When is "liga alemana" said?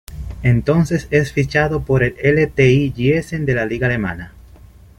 3.67-4.33